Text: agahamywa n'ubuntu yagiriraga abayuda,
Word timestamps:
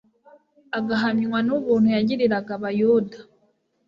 agahamywa 0.77 1.39
n'ubuntu 1.47 1.87
yagiriraga 1.95 2.51
abayuda, 2.57 3.17